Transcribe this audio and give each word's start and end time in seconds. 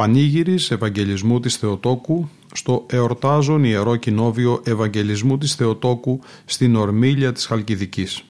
Πανήγυρης 0.00 0.70
Ευαγγελισμού 0.70 1.40
της 1.40 1.56
Θεοτόκου 1.56 2.28
στο 2.52 2.86
εορτάζον 2.90 3.64
Ιερό 3.64 3.96
Κοινόβιο 3.96 4.62
Ευαγγελισμού 4.64 5.38
της 5.38 5.54
Θεοτόκου 5.54 6.20
στην 6.44 6.76
Ορμήλια 6.76 7.32
της 7.32 7.46
Χαλκιδικής. 7.46 8.24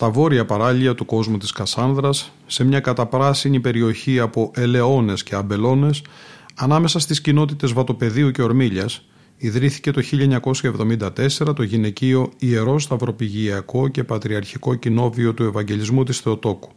Στα 0.00 0.10
βόρεια 0.10 0.44
παράλια 0.44 0.94
του 0.94 1.04
κόσμου 1.04 1.38
της 1.38 1.52
Κασάνδρας, 1.52 2.32
σε 2.46 2.64
μια 2.64 2.80
καταπράσινη 2.80 3.60
περιοχή 3.60 4.18
από 4.18 4.50
ελαιώνες 4.54 5.22
και 5.22 5.34
αμπελώνες, 5.34 6.02
ανάμεσα 6.54 6.98
στις 6.98 7.20
κοινότητες 7.20 7.72
Βατοπεδίου 7.72 8.30
και 8.30 8.42
Ορμήλιας, 8.42 9.04
ιδρύθηκε 9.36 9.90
το 9.90 10.00
1974 10.02 11.54
το 11.54 11.62
γυναικείο 11.62 12.30
Ιερό 12.38 12.78
Σταυροπηγιακό 12.78 13.88
και 13.88 14.04
Πατριαρχικό 14.04 14.74
Κοινόβιο 14.74 15.34
του 15.34 15.42
Ευαγγελισμού 15.42 16.04
της 16.04 16.18
Θεοτόκου. 16.18 16.68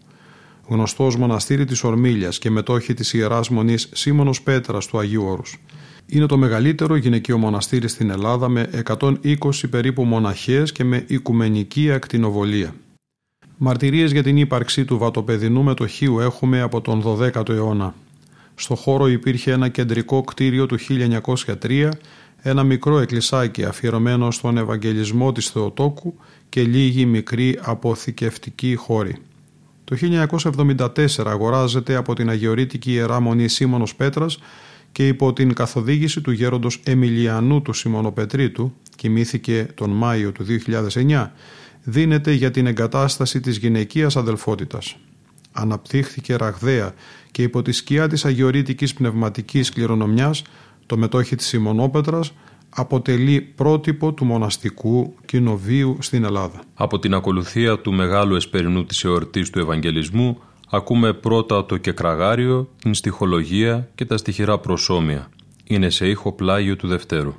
Γνωστός 0.68 1.16
μοναστήρι 1.16 1.66
της 1.66 1.84
Ορμήλιας 1.84 2.40
και 2.40 2.50
μετόχη 2.50 2.94
της 2.94 3.14
Ιεράς 3.14 3.50
Μονής 3.50 3.90
Σίμωνος 3.94 4.42
Πέτρας 4.42 4.86
του 4.86 5.00
Αγίου 5.00 5.24
Όρους. 5.26 5.60
Είναι 6.06 6.26
το 6.26 6.38
μεγαλύτερο 6.38 6.96
γυναικείο 6.96 7.38
μοναστήρι 7.38 7.88
στην 7.88 8.10
Ελλάδα 8.10 8.50
με 8.50 8.70
120 8.72 9.70
περίπου 9.70 10.04
μοναχές 10.04 10.72
και 10.72 10.84
με 10.84 11.04
οικουμενική 11.08 11.92
ακτινοβολία. 11.92 12.74
Μαρτυρίες 13.66 14.12
για 14.12 14.24
την 14.24 14.38
ύπαρξη 14.38 14.86
του 14.86 14.98
βατοπεδινού 14.98 15.64
μετοχείου 15.64 16.20
έχουμε 16.20 16.62
από 16.62 16.82
τον 16.82 17.04
12ο 17.06 17.50
αιώνα. 17.50 17.96
Στο 18.56 18.76
χώρο 18.76 19.08
υπήρχε 19.08 19.52
ένα 19.52 19.68
κεντρικό 19.68 20.22
κτίριο 20.22 20.66
του 20.66 20.78
1903, 21.62 21.90
ένα 22.42 22.64
μικρό 22.64 23.00
εκκλησάκι 23.00 23.64
αφιερωμένο 23.64 24.32
στον 24.32 24.58
Ευαγγελισμό 24.58 25.32
της 25.32 25.50
Θεοτόκου 25.50 26.14
και 26.50 26.62
λίγοι 26.62 27.06
μικροί 27.06 27.60
αποθηκευτικοί 27.62 28.76
χώροι. 28.76 29.16
Το 29.84 29.98
1974 30.56 30.88
αγοράζεται 31.26 31.96
από 31.96 32.16
την 32.16 32.30
Αγιορείτικη 32.30 32.92
Ιερά 32.92 33.20
Μονή 33.20 33.48
Σίμωνος 33.48 33.96
Πέτρας 33.96 34.38
και 34.92 35.08
υπό 35.08 35.34
την 35.34 35.54
καθοδήγηση 35.54 36.22
του 36.22 36.32
γέροντος 36.32 36.80
Εμιλιανού 36.84 37.62
του 37.62 37.74
Σιμωνοπετρίτου, 37.74 38.74
κοιμήθηκε 38.96 39.68
τον 39.76 39.90
Μάιο 39.90 40.32
του 40.32 40.46
2009, 40.46 41.32
δίνεται 41.84 42.32
για 42.32 42.52
την 42.52 42.68
εγκατάσταση 42.68 43.40
της 43.40 43.58
γυναικείας 43.58 44.16
αδελφότητας. 44.16 44.96
Αναπτύχθηκε 45.52 46.36
ραγδαία 46.36 46.94
και 47.32 47.42
υπό 47.42 47.62
τη 47.62 47.72
σκιά 47.72 48.08
της 48.08 48.26
αγιορείτικης 48.26 48.94
πνευματικής 48.94 49.70
κληρονομιάς 49.70 50.42
το 50.86 50.98
μετόχι 50.98 51.36
της 51.36 51.48
Σιμονόπετρας 51.48 52.34
αποτελεί 52.70 53.42
πρότυπο 53.42 54.14
του 54.14 54.26
μοναστικού 54.26 55.16
κοινοβίου 55.26 55.98
στην 56.00 56.24
Ελλάδα. 56.24 56.62
Από 56.74 57.00
την 57.00 57.14
ακολουθία 57.14 57.80
του 57.80 57.94
μεγάλου 57.94 58.36
εσπερινού 58.36 58.86
της 58.86 59.04
εορτής 59.04 59.50
του 59.50 59.60
Ευαγγελισμού 59.60 60.38
ακούμε 60.70 61.14
πρώτα 61.14 61.66
το 61.66 61.78
κεκραγάριο, 61.78 62.70
την 62.82 62.94
στοιχολογία 62.94 63.90
και 63.96 64.06
τα 64.06 64.18
στοιχειρά 64.18 64.60
προσώμια. 64.60 65.30
Είναι 65.64 65.90
σε 65.90 66.08
ήχο 66.08 66.32
πλάγιο 66.32 66.76
του 66.76 66.88
Δευτέρου. 66.88 67.34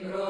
membro 0.00 0.29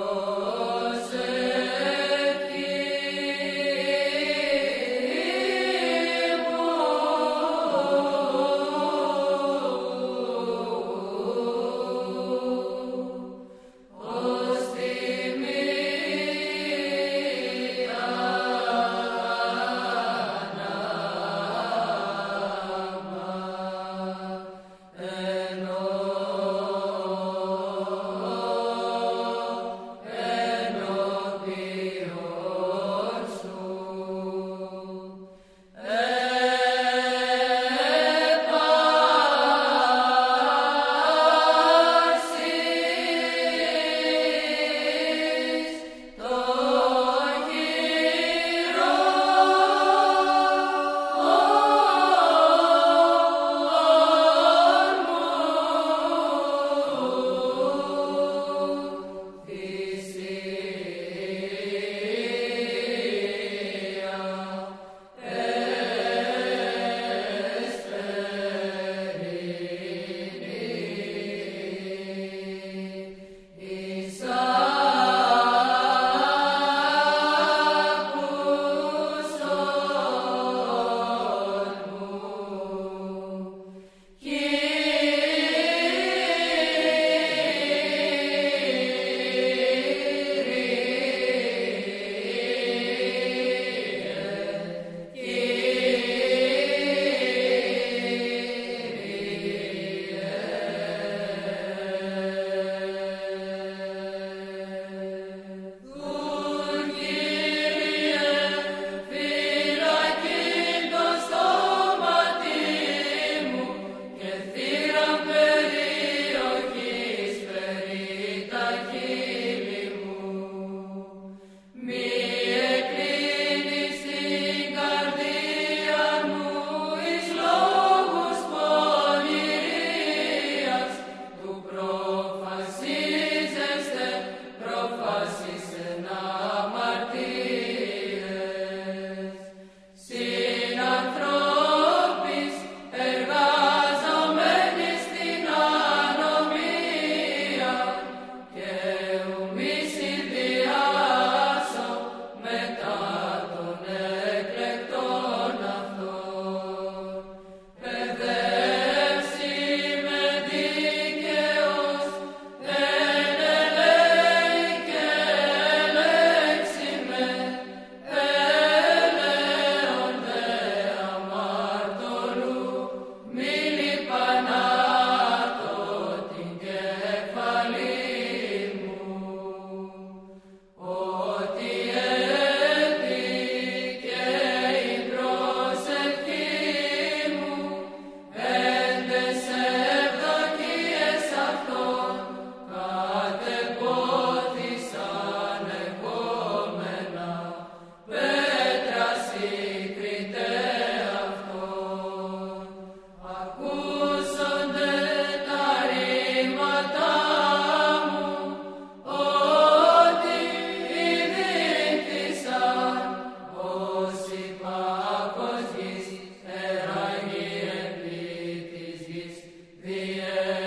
The 219.83 220.60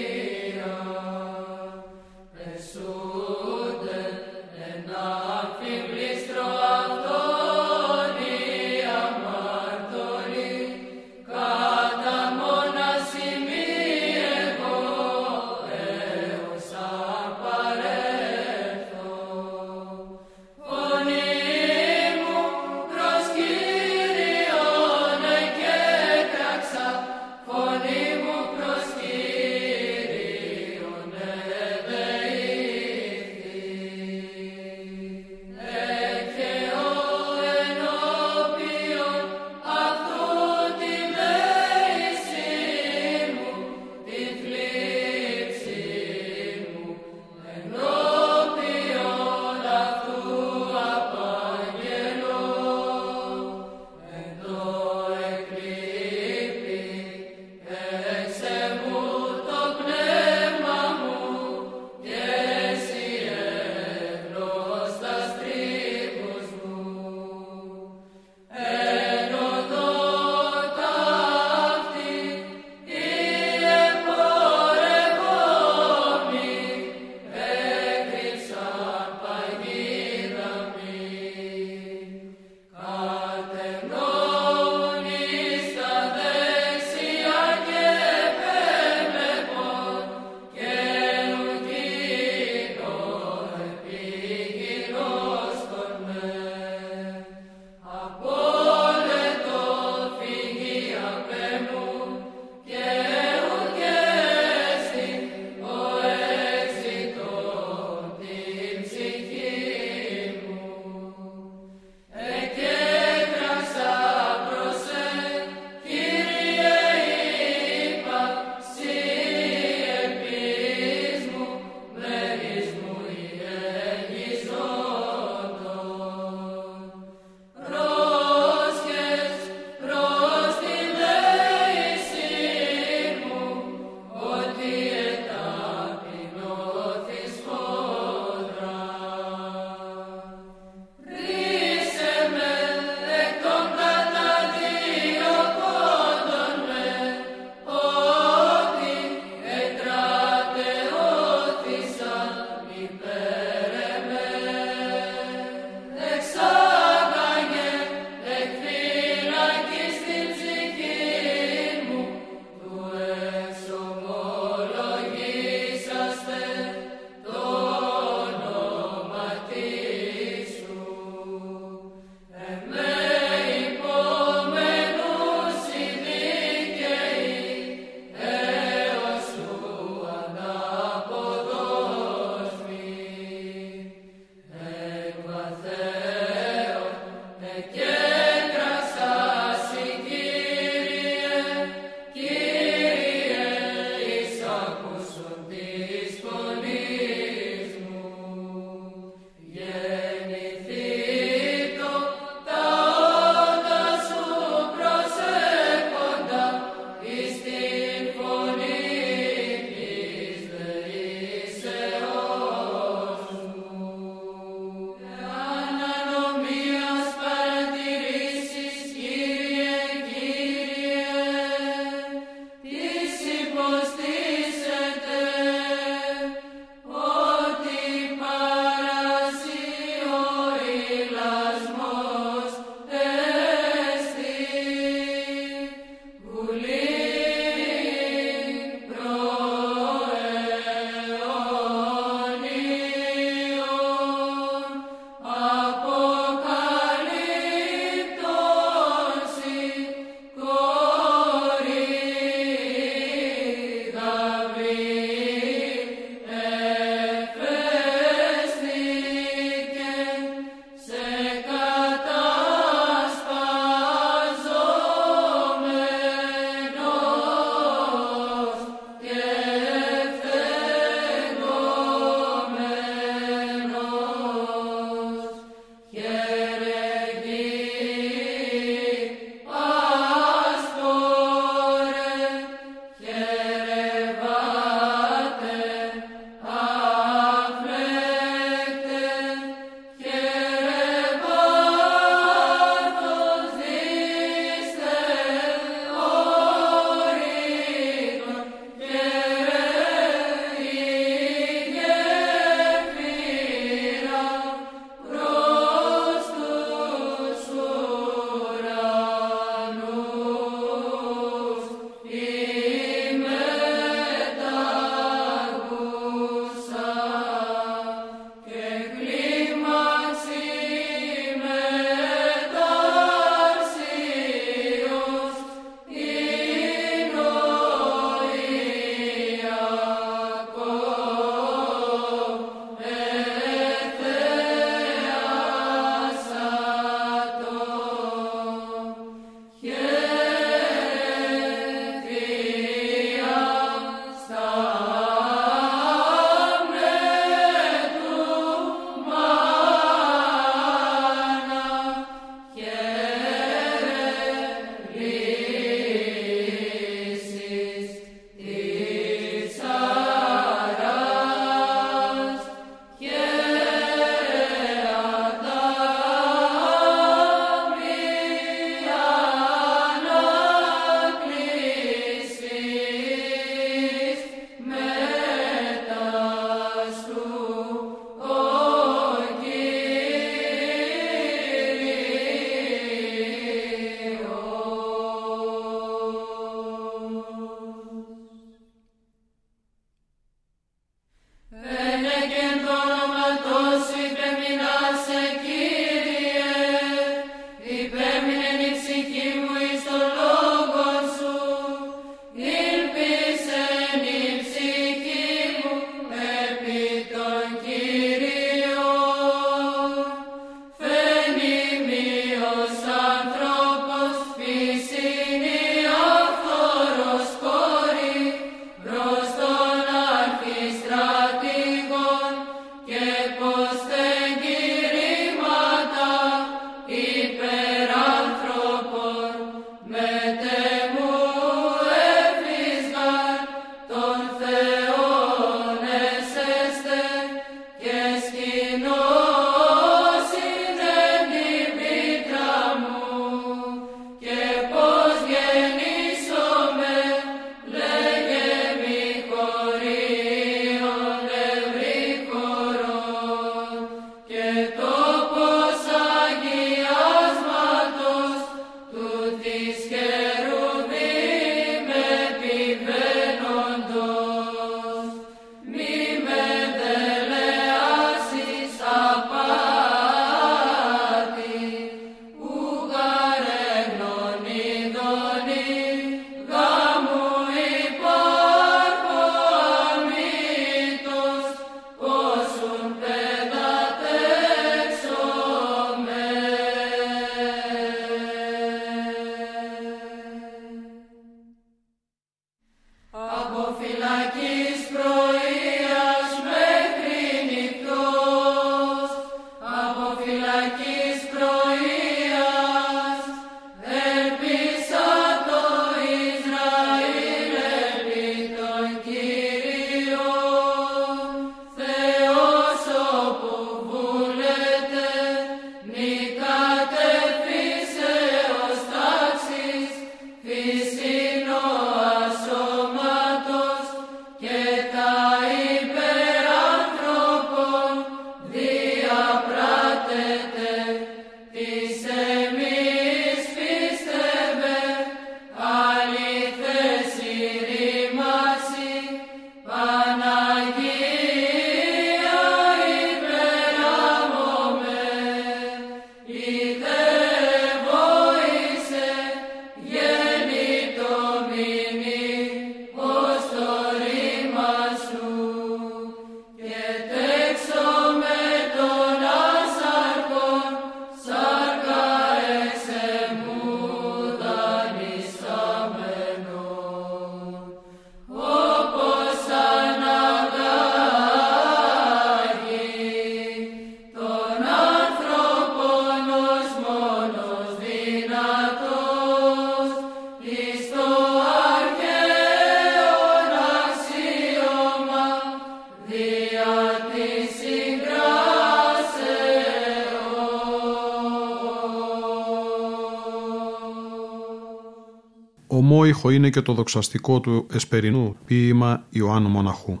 Ομόηχο 596.12 596.30
είναι 596.30 596.50
και 596.50 596.60
το 596.60 596.72
δοξαστικό 596.72 597.40
του 597.40 597.66
εσπερινού 597.72 598.36
ποίημα 598.44 599.04
Ιωάννου 599.10 599.48
Μοναχού. 599.48 600.00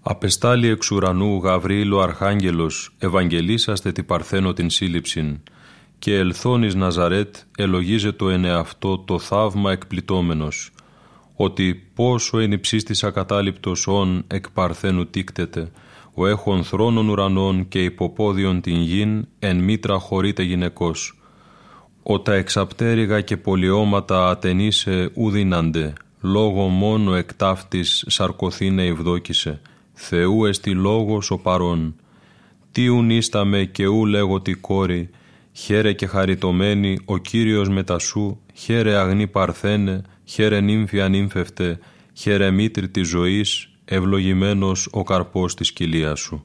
Απεστάλει 0.00 0.68
εξ 0.68 0.90
ουρανού 0.90 1.36
Γαβρίλο 1.36 2.00
Αρχάγγελος, 2.00 2.94
Ευαγγελίσαστε 2.98 3.92
τη 3.92 4.02
Παρθένο 4.02 4.52
την 4.52 4.70
σύλληψην, 4.70 5.40
και 5.98 6.14
ελθόνης 6.14 6.74
Ναζαρέτ 6.74 7.36
ελογίζε 7.56 8.12
το 8.12 8.28
ενεαυτό 8.28 8.98
το 8.98 9.18
θαύμα 9.18 9.72
εκπλητώμενος, 9.72 10.70
ότι 11.36 11.90
πόσο 11.94 12.38
εν 12.38 12.52
υψίστης 12.52 13.04
ακατάληπτος 13.04 13.86
όν 13.86 14.24
εκ 14.26 14.50
Παρθένου 14.50 15.06
τίκτεται, 15.06 15.70
ο 16.14 16.26
έχων 16.26 16.64
θρόνων 16.64 17.08
ουρανών 17.08 17.68
και 17.68 17.84
υποπόδιον 17.84 18.60
την 18.60 18.76
γην 18.76 19.26
εν 19.38 19.56
μήτρα 19.56 19.98
χωρίτε 19.98 20.42
γυναικός, 20.42 21.19
ο 22.02 22.20
τα 22.20 22.34
εξαπτέρυγα 22.34 23.20
και 23.20 23.36
πολιώματα 23.36 24.28
ατενίσε 24.28 25.10
ουδίναντε, 25.14 25.92
λόγω 26.20 26.66
μόνο 26.68 27.14
εκτάφτης 27.14 28.04
σαρκωθήνε 28.06 28.84
ευδόκησε, 28.84 29.60
Θεού 29.92 30.44
εστι 30.44 30.70
λόγος 30.70 31.30
ο 31.30 31.38
παρών. 31.38 31.94
Τι 32.72 32.84
ίσταμε 33.08 33.64
και 33.64 33.86
ου 33.86 34.06
λέγω 34.06 34.40
τη 34.40 34.52
κόρη, 34.52 35.10
χαίρε 35.52 35.92
και 35.92 36.06
χαριτωμένη 36.06 36.98
ο 37.04 37.18
Κύριος 37.18 37.68
μετασού, 37.68 38.38
χαίρε 38.54 38.96
αγνή 38.96 39.26
παρθένε, 39.26 40.02
χαίρε 40.24 40.60
νύμφη 40.60 41.00
ανύμφευτε, 41.00 41.78
χαίρε 42.12 42.50
μήτρη 42.50 42.88
της 42.88 43.08
ζωής, 43.08 43.68
ευλογημένος 43.84 44.88
ο 44.90 45.02
καρπός 45.02 45.54
της 45.54 45.72
κοιλίας 45.72 46.20
σου. 46.20 46.44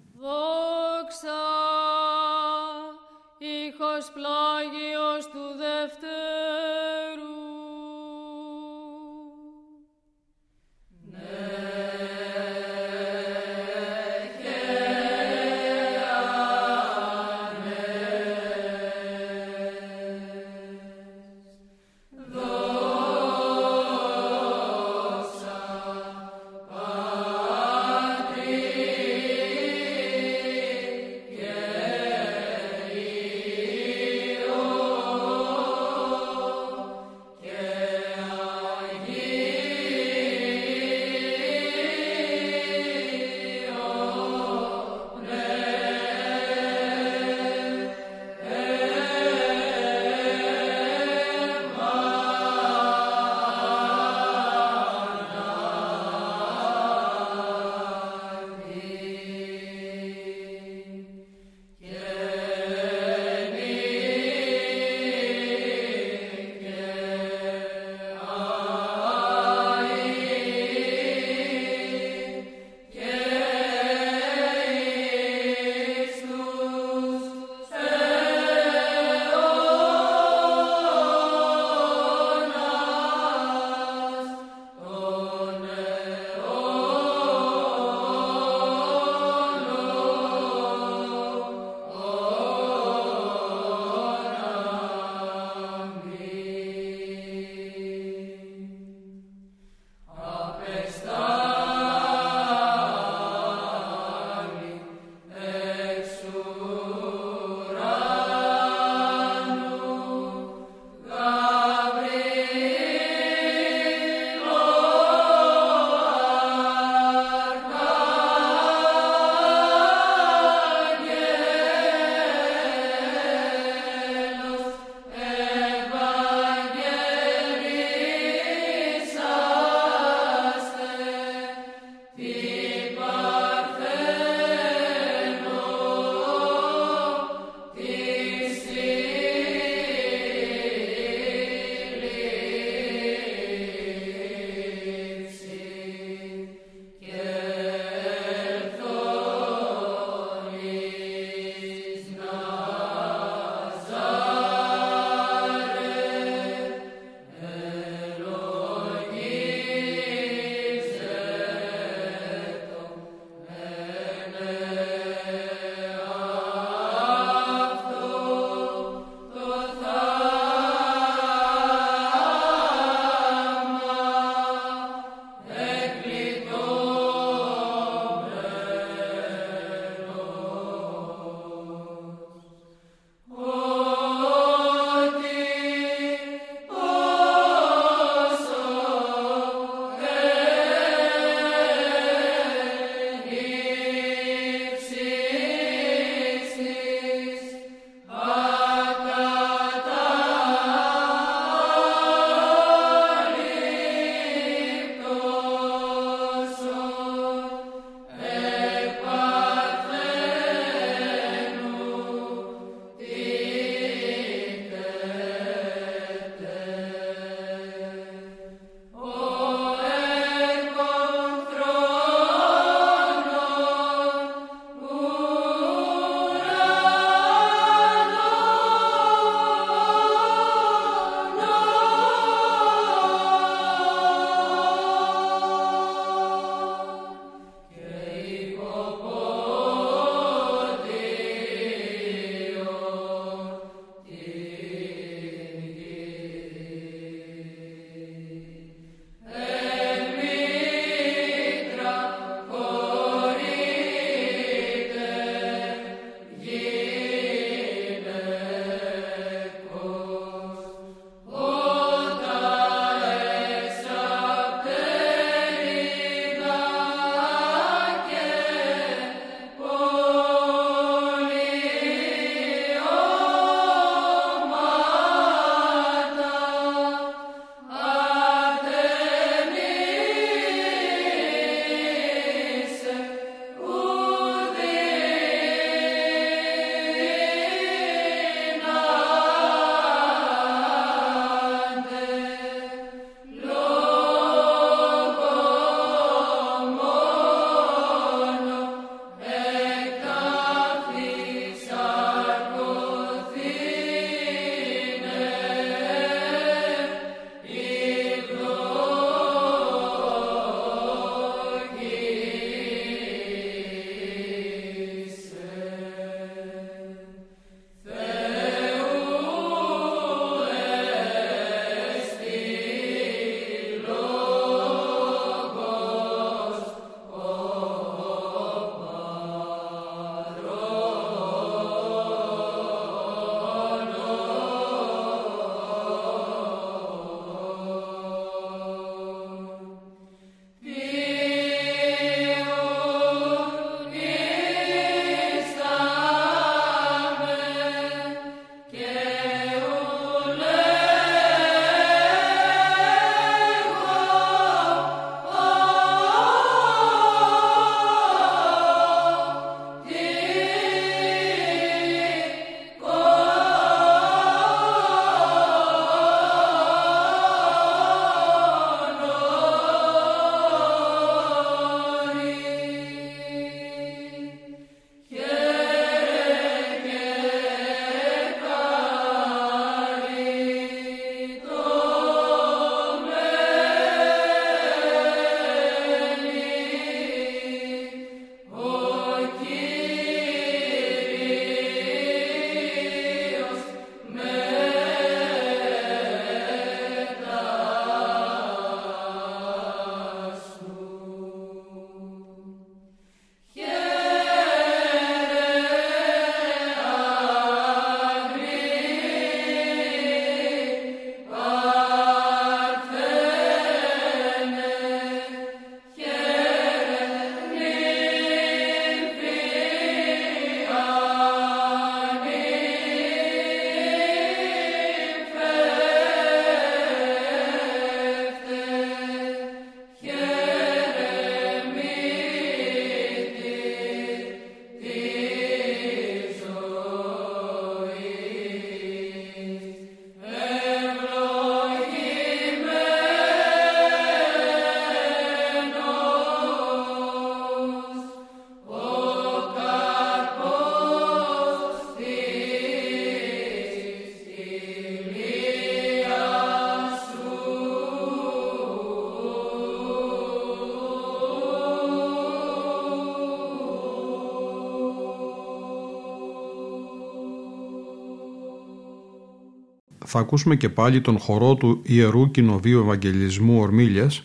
Θα 470.17 470.21
ακούσουμε 470.21 470.55
και 470.55 470.69
πάλι 470.69 471.01
τον 471.01 471.19
χορό 471.19 471.55
του 471.55 471.79
Ιερού 471.83 472.31
Κοινοβίου 472.31 472.79
Ευαγγελισμού 472.79 473.59
Ορμίλιας 473.59 474.23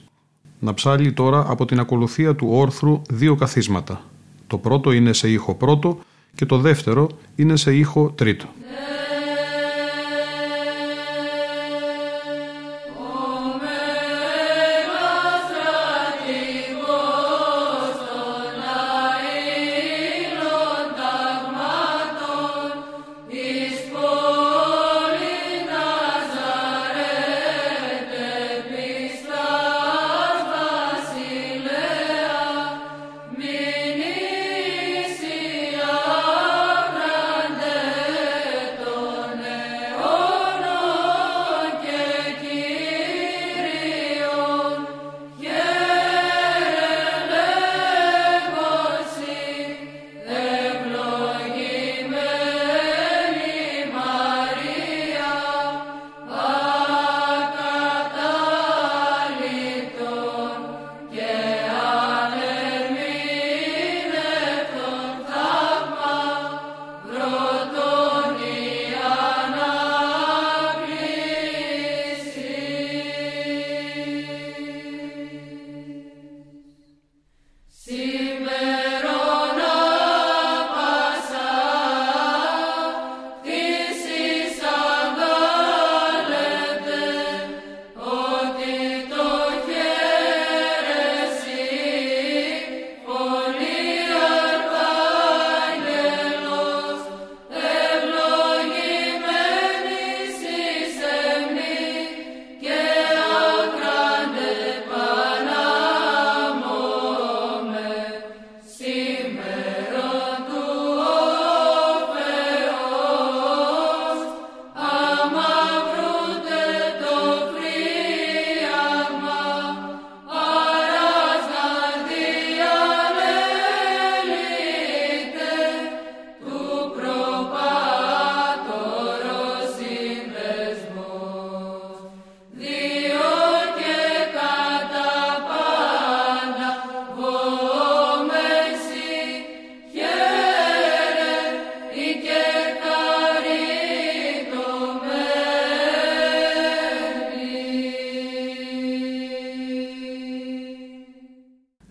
να 0.59 0.75
ψάλει 0.75 1.13
τώρα 1.13 1.45
από 1.49 1.65
την 1.65 1.81
ακολουθία 1.81 2.35
του 2.35 2.47
όρθρου 2.51 3.03
δύο 3.11 3.35
καθίσματα. 3.35 4.05
Το 4.47 4.59
πρώτο 4.59 4.93
είναι 4.93 5.13
σε 5.13 5.31
ήχο 5.31 5.55
πρώτο 5.55 5.99
και 6.35 6.47
το 6.47 6.59
δεύτερο 6.59 7.09
είναι 7.37 7.57
σε 7.57 7.75
ήχο 7.75 8.13
τρίτο. 8.15 8.47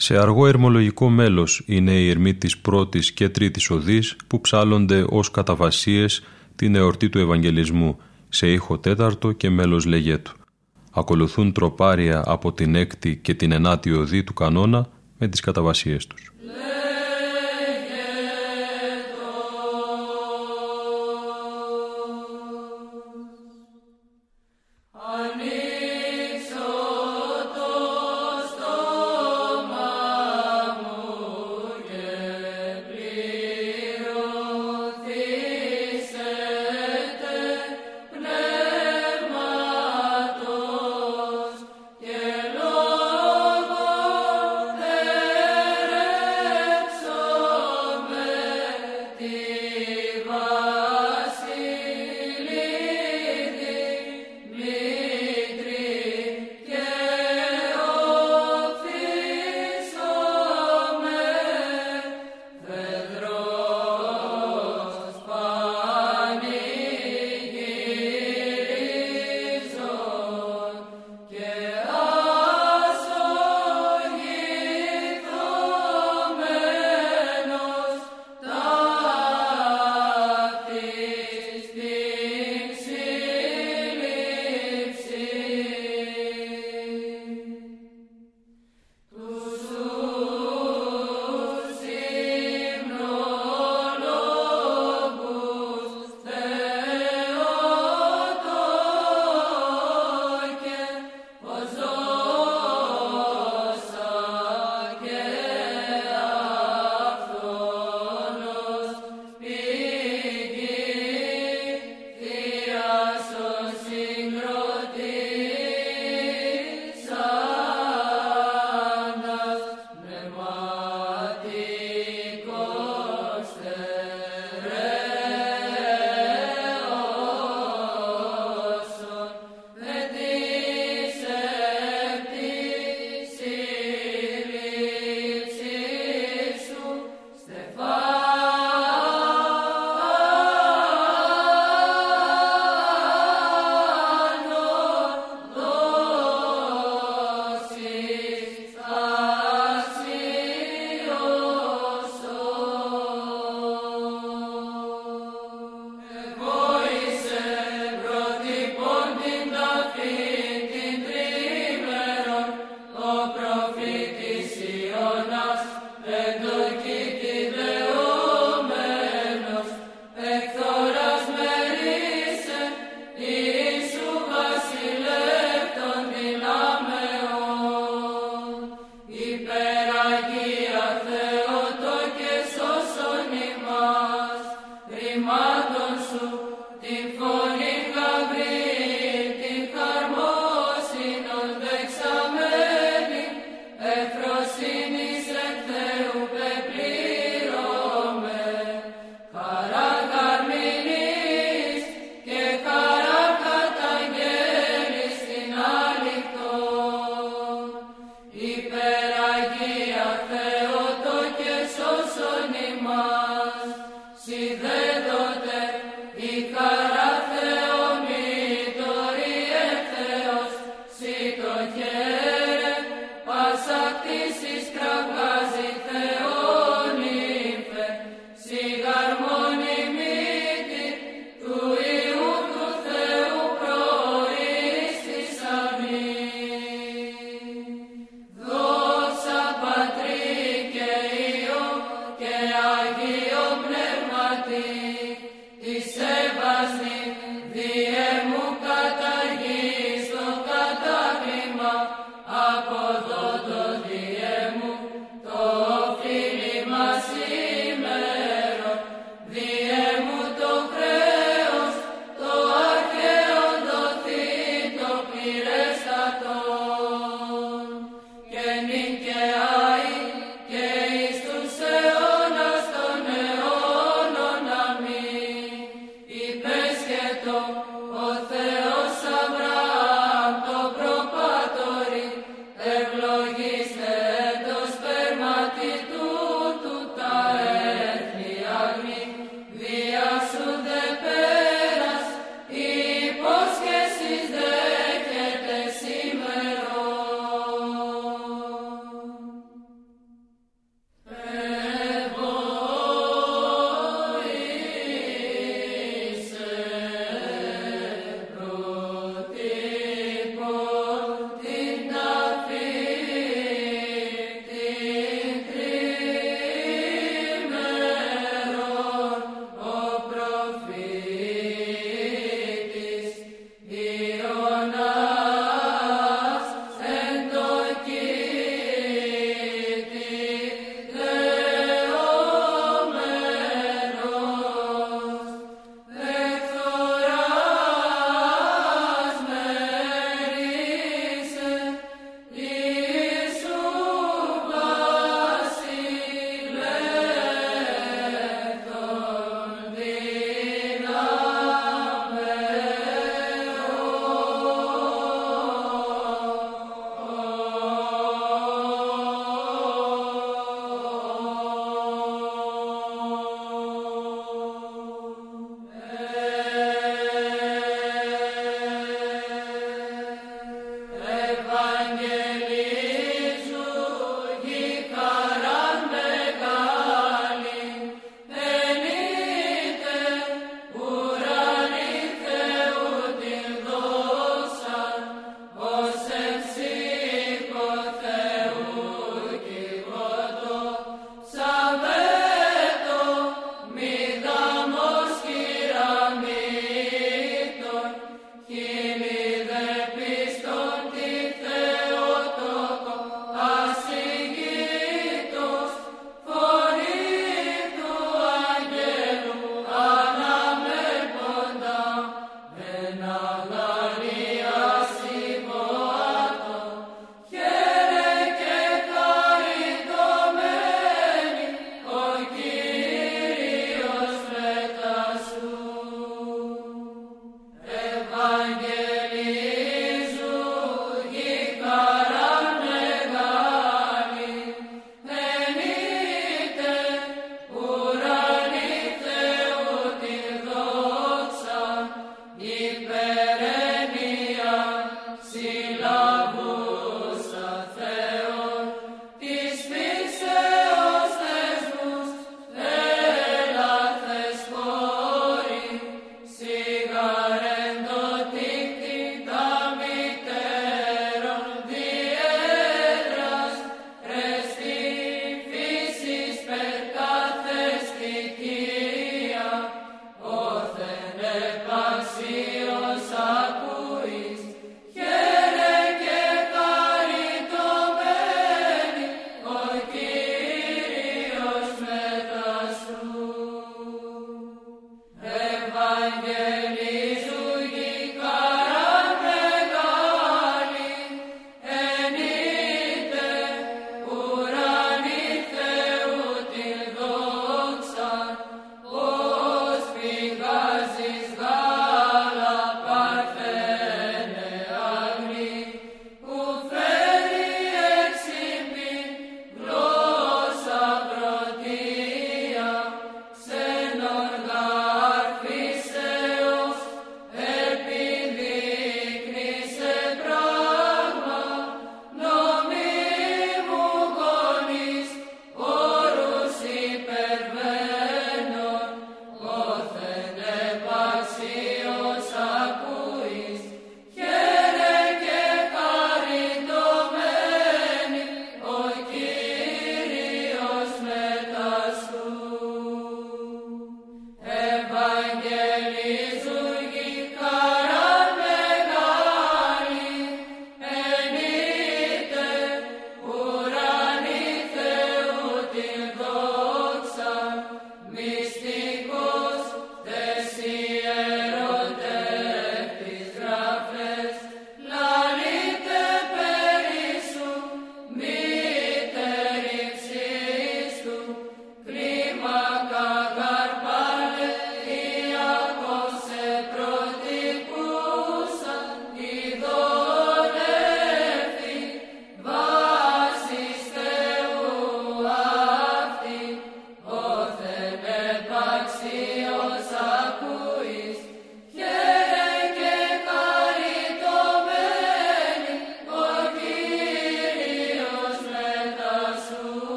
Σε 0.00 0.18
αργό 0.18 0.46
ερμολογικό 0.46 1.08
μέλος 1.08 1.62
είναι 1.66 1.92
η 1.92 2.08
ερμή 2.08 2.34
της 2.34 2.58
πρώτης 2.58 3.12
και 3.12 3.28
τρίτης 3.28 3.70
οδής 3.70 4.16
που 4.26 4.40
ψάλλονται 4.40 5.04
ως 5.08 5.30
καταβασίες 5.30 6.22
την 6.56 6.74
εορτή 6.74 7.08
του 7.08 7.18
Ευαγγελισμού 7.18 7.98
σε 8.28 8.52
ήχο 8.52 8.78
τέταρτο 8.78 9.32
και 9.32 9.50
μέλος 9.50 9.84
λεγέτου. 9.84 10.32
Ακολουθούν 10.92 11.52
τροπάρια 11.52 12.22
από 12.26 12.52
την 12.52 12.74
έκτη 12.74 13.16
και 13.16 13.34
την 13.34 13.52
ενάτη 13.52 13.92
οδή 13.92 14.24
του 14.24 14.34
κανόνα 14.34 14.88
με 15.18 15.28
τις 15.28 15.40
καταβασίες 15.40 16.06
τους. 16.06 16.32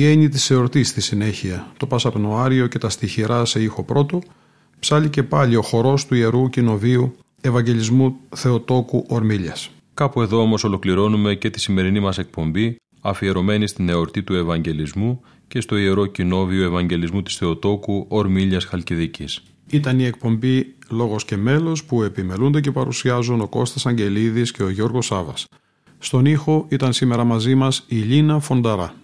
Η 0.00 0.06
έννοια 0.06 0.28
της 0.28 0.50
εορτής 0.50 0.88
στη 0.88 1.00
συνέχεια, 1.00 1.72
το 1.76 1.86
Πασαπνοάριο 1.86 2.66
και 2.66 2.78
τα 2.78 2.88
στοιχειρά 2.88 3.44
σε 3.44 3.62
ήχο 3.62 3.82
πρώτο, 3.82 4.20
ψάλει 4.78 5.08
και 5.08 5.22
πάλι 5.22 5.56
ο 5.56 5.62
χορός 5.62 6.06
του 6.06 6.14
Ιερού 6.14 6.48
Κοινοβίου 6.48 7.16
Ευαγγελισμού 7.40 8.16
Θεοτόκου 8.36 9.04
Ορμίλιας. 9.08 9.70
Κάπου 9.94 10.22
εδώ 10.22 10.40
όμως 10.40 10.64
ολοκληρώνουμε 10.64 11.34
και 11.34 11.50
τη 11.50 11.60
σημερινή 11.60 12.00
μας 12.00 12.18
εκπομπή 12.18 12.76
αφιερωμένη 13.00 13.66
στην 13.66 13.88
εορτή 13.88 14.22
του 14.22 14.34
Ευαγγελισμού 14.34 15.20
και 15.48 15.60
στο 15.60 15.76
Ιερό 15.76 16.06
Κοινόβιο 16.06 16.64
Ευαγγελισμού 16.64 17.22
της 17.22 17.36
Θεοτόκου 17.36 18.06
Ορμίλιας 18.08 18.64
Χαλκιδικής. 18.64 19.42
Ήταν 19.70 19.98
η 19.98 20.04
εκπομπή 20.04 20.74
«Λόγος 20.90 21.24
και 21.24 21.36
μέλος» 21.36 21.84
που 21.84 22.02
επιμελούνται 22.02 22.60
και 22.60 22.70
παρουσιάζουν 22.70 23.40
ο 23.40 23.48
Κώστας 23.48 23.86
Αγγελίδης 23.86 24.50
και 24.52 24.62
ο 24.62 24.70
Γιώργος 24.70 25.06
Σάβας. 25.06 25.46
Στον 25.98 26.24
ήχο 26.24 26.66
ήταν 26.68 26.92
σήμερα 26.92 27.24
μαζί 27.24 27.54
μας 27.54 27.84
η 27.88 27.96
Λίνα 27.96 28.40
Φονταρά. 28.40 28.99